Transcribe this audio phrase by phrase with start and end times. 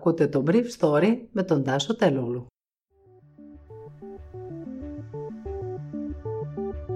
[0.00, 2.46] Ακούτε το Brief Story με τον Τάσο Τελούλου.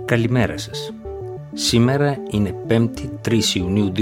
[0.04, 0.94] Καλημέρα σας.
[1.52, 3.92] Σήμερα είναι 5η 3 Ιουνίου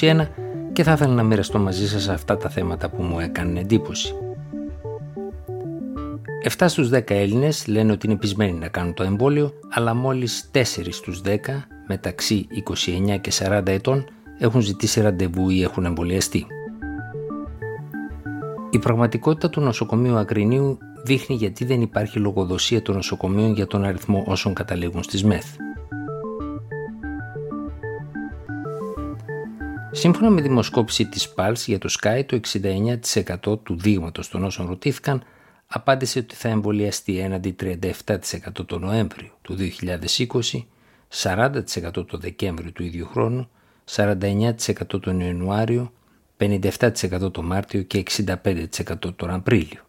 [0.00, 0.26] 2021
[0.72, 4.14] και θα ήθελα να μοιραστώ μαζί σας αυτά τα θέματα που μου έκαναν εντύπωση.
[6.58, 10.62] 7 στους 10 Έλληνες λένε ότι είναι πεισμένοι να κάνουν το εμβόλιο, αλλά μόλις 4
[10.90, 11.36] στους 10
[11.86, 14.04] μεταξύ 29 και 40 ετών
[14.38, 16.46] έχουν ζητήσει ραντεβού ή έχουν εμβολιαστεί.
[18.78, 24.24] Η πραγματικότητα του νοσοκομείου Ακρινίου δείχνει γιατί δεν υπάρχει λογοδοσία των νοσοκομείων για τον αριθμό
[24.26, 25.44] όσων καταλήγουν στις ΜΕΘ.
[29.90, 32.40] Σύμφωνα με δημοσκόπηση της ΠΑΛΣ για το Sky, το
[33.44, 35.22] 69% του δείγματος των όσων ρωτήθηκαν
[35.66, 40.66] απάντησε ότι θα εμβολιαστεί έναντι 37% το Νοέμβριο του 2020,
[41.22, 43.48] 40% το Δεκέμβριο του ίδιου χρόνου,
[43.84, 44.52] 49%
[45.00, 45.92] τον Ιανουάριο
[46.38, 49.80] 57% το Μάρτιο και 65% τον Απρίλιο.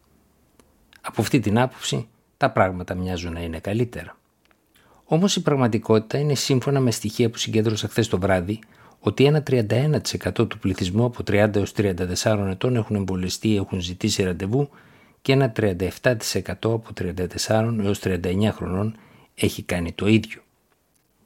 [1.01, 4.17] Από αυτή την άποψη τα πράγματα μοιάζουν να είναι καλύτερα.
[5.03, 8.59] Όμως η πραγματικότητα είναι σύμφωνα με στοιχεία που συγκέντρωσα χθες το βράδυ
[8.99, 9.99] ότι ένα 31%
[10.33, 14.69] του πληθυσμού από 30 έως 34 ετών έχουν εμβολιαστεί ή έχουν ζητήσει ραντεβού
[15.21, 15.77] και ένα 37%
[16.61, 18.95] από 34 έως 39 χρονών
[19.35, 20.41] έχει κάνει το ίδιο.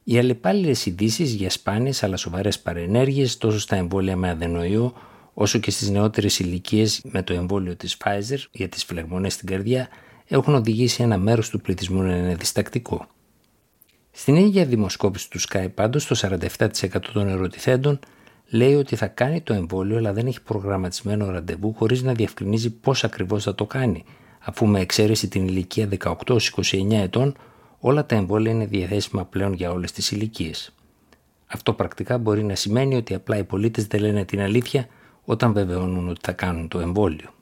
[0.04, 4.94] Οι αλλεπάλληλες ειδήσεις για σπάνιες αλλά σοβαρές παρενέργειες τόσο στα εμβόλια με αδενοϊό
[5.34, 9.88] όσο και στις νεότερες ηλικίες με το εμβόλιο της Pfizer για τις φλεγμονές στην καρδιά
[10.28, 13.08] έχουν οδηγήσει ένα μέρος του πληθυσμού να είναι διστακτικό.
[14.12, 18.00] Στην ίδια δημοσκόπηση του Sky πάντως το 47% των ερωτηθέντων
[18.50, 23.04] λέει ότι θα κάνει το εμβόλιο αλλά δεν έχει προγραμματισμένο ραντεβού χωρίς να διευκρινίζει πώς
[23.04, 24.04] ακριβώς θα το κάνει
[24.40, 25.90] αφού με εξαίρεση την ηλικία
[26.26, 27.36] 18-29 ετών
[27.80, 30.74] όλα τα εμβόλια είναι διαθέσιμα πλέον για όλες τις ηλικίες.
[31.48, 34.88] Αυτό πρακτικά μπορεί να σημαίνει ότι απλά οι πολίτες δεν λένε την αλήθεια
[35.26, 37.34] όταν βεβαιώνουν ότι θα κάνουν το εμβόλιο.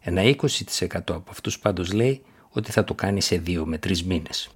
[0.00, 0.36] Ένα 20%
[0.92, 4.50] από αυτούς πάντως λέει ότι θα το κάνει σε 2 με 3 μήνες.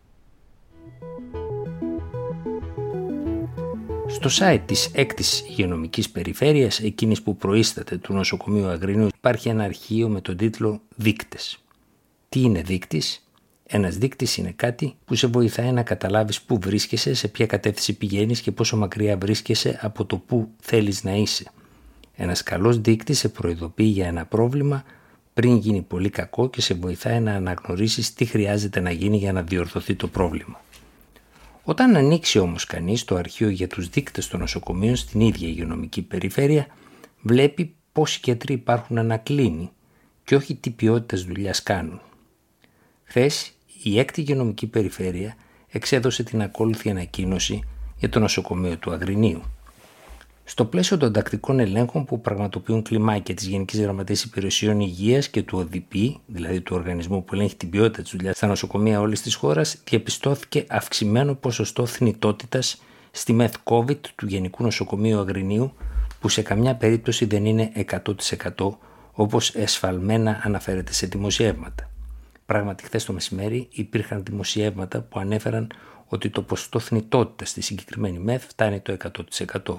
[4.09, 10.09] Στο site της 6ης υγειονομικής περιφέρειας, εκείνης που προείσταται του νοσοκομείου Αγρινού, υπάρχει ένα αρχείο
[10.09, 11.59] με τον τίτλο «Δείκτες».
[12.29, 13.25] Τι είναι δείκτης;
[13.73, 18.41] Ένας δείκτης είναι κάτι που σε βοηθάει να καταλάβεις πού βρίσκεσαι, σε ποια κατεύθυνση πηγαίνεις
[18.41, 21.51] και πόσο μακριά βρίσκεσαι από το πού θέλεις να είσαι.
[22.23, 24.85] Ένας καλός δείκτης σε προειδοποιεί για ένα πρόβλημα
[25.35, 29.43] πριν γίνει πολύ κακό και σε βοηθάει να αναγνωρίσεις τι χρειάζεται να γίνει για να
[29.43, 30.61] διορθωθεί το πρόβλημα.
[31.65, 36.67] Όταν ανοίξει όμως κανείς το αρχείο για τους δείκτες των νοσοκομείων στην ίδια υγειονομική περιφέρεια,
[37.21, 39.71] βλέπει πόσοι γιατροί υπάρχουν ανακλίνει
[40.25, 42.01] και όχι τι ποιότητα δουλειάς κάνουν.
[43.05, 45.37] Χθες η έκτη υγειονομική περιφέρεια
[45.69, 47.63] εξέδωσε την ακόλουθη ανακοίνωση
[47.97, 49.43] για το νοσοκομείο του Αγρινίου.
[50.51, 55.59] Στο πλαίσιο των τακτικών ελέγχων που πραγματοποιούν κλιμάκια της Γενικής Γραμματεία Υπηρεσιών Υγείας και του
[55.59, 55.93] ΟΔΠ,
[56.27, 60.65] δηλαδή του οργανισμού που ελέγχει την ποιότητα της δουλειάς στα νοσοκομεία όλης της χώρας, διαπιστώθηκε
[60.69, 65.73] αυξημένο ποσοστό θνητότητας στη ΜΕΘ COVID του Γενικού Νοσοκομείου Αγρινίου,
[66.21, 68.79] που σε καμιά περίπτωση δεν είναι 100%
[69.13, 71.91] όπως εσφαλμένα αναφέρεται σε δημοσιεύματα.
[72.47, 75.71] Πράγματι, χθες το μεσημέρι υπήρχαν δημοσιεύματα που ανέφεραν
[76.07, 78.97] ότι το ποσοστό θνητότητας στη συγκεκριμένη ΜΕΘ φτάνει το
[79.63, 79.75] 100%.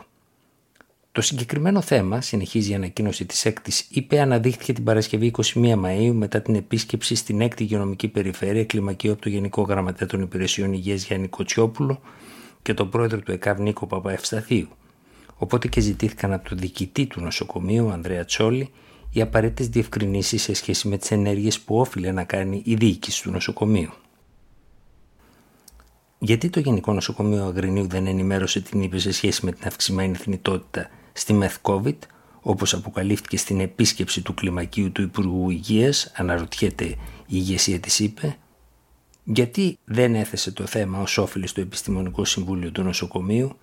[1.13, 6.41] Το συγκεκριμένο θέμα, συνεχίζει η ανακοίνωση της 6η, είπε αναδείχθηκε την Παρασκευή 21 Μαου μετά
[6.41, 11.27] την επίσκεψη στην 6η Υγειονομική Περιφέρεια, κλιμακίου από το Γενικό Γραμματέα των Υπηρεσιών Υγείας Γιάννη
[11.27, 12.01] Κοτσιόπουλο
[12.61, 14.67] και τον πρόεδρο του ΕΚΑΒ Νίκο Παπαευσταθίου.
[15.37, 18.69] Οπότε και ζητήθηκαν από τον διοικητή του νοσοκομείου, Ανδρέα Τσόλη,
[19.11, 23.31] οι απαραίτητες διευκρινήσεις σε σχέση με τις ενέργειες που όφιλε να κάνει η διοίκηση του
[23.31, 23.89] νοσοκομείου.
[26.19, 30.89] Γιατί το Γενικό Νοσοκομείο Αγρινίου δεν ενημέρωσε την ΥΠΕ σε σχέση με την αυξημένη θνητότητα;
[31.13, 31.97] Στη COVID,
[32.41, 38.35] όπως αποκαλύφθηκε στην επίσκεψη του κλιμακίου του Υπουργού Υγείας, αναρωτιέται η ηγεσία της ΥΠΕ,
[39.23, 43.57] γιατί δεν έθεσε το θέμα ως όφιλη στο Επιστημονικό Συμβούλιο του Νοσοκομείου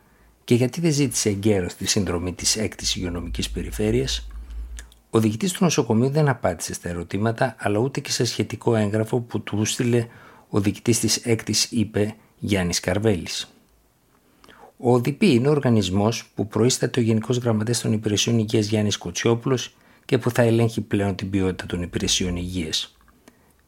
[0.44, 4.28] και γιατί δεν ζήτησε εγκαίρως τη συνδρομή της έκτης υγειονομικής περιφέρειας,
[5.10, 9.40] ο διοικητής του νοσοκομείου δεν απάντησε στα ερωτήματα, αλλά ούτε και σε σχετικό έγγραφο που
[9.40, 10.06] του στείλε
[10.48, 13.57] ο διοικητής της έκτης ΥΠΕ Γιάννης Καρβέλης.
[14.80, 19.76] Ο ΟΔΠ είναι ο οργανισμός που προείσταται ο Γενικός Γραμματέας των Υπηρεσιών Υγείας Γιάννης Κοτσιόπουλος
[20.04, 22.96] και που θα ελέγχει πλέον την ποιότητα των υπηρεσιών υγείας.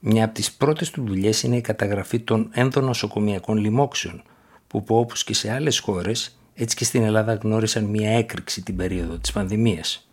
[0.01, 4.23] Μια από τις πρώτες του δουλειές είναι η καταγραφή των ενδονοσοκομιακών λοιμόξεων,
[4.67, 9.19] που όπως και σε άλλες χώρες, έτσι και στην Ελλάδα γνώρισαν μια έκρηξη την περίοδο
[9.19, 10.09] της πανδημίας.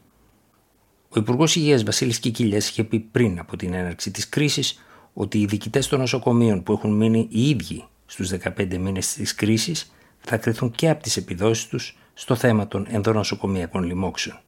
[1.09, 4.83] Ο Υπουργός Υγείας Βασίλης Κικίλιας είχε πει πριν από την έναρξη της κρίσης
[5.13, 9.91] ότι οι διοικητές των νοσοκομείων που έχουν μείνει οι ίδιοι στους 15 μήνες της κρίσης
[10.29, 14.39] θα κρυθούν και από τις επιδόσεις τους στο θέμα των ενδονοσοκομιακών λοιμόξεων.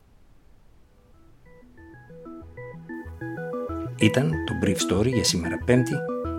[3.99, 5.81] Ήταν το Brief Story για σήμερα 5η,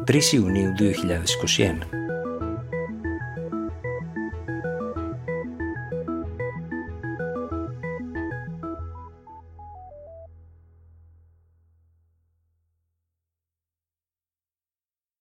[0.06, 1.99] 3 Ιουνίου 2021.